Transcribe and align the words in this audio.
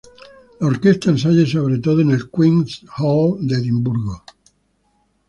La 0.59 0.65
orquesta 0.69 1.11
ensaya 1.11 1.45
sobre 1.45 1.77
todo 1.77 2.01
en 2.01 2.09
el 2.09 2.27
Queens 2.31 2.83
Hall 2.97 3.37
de 3.45 3.57
Edimburgo. 3.57 4.23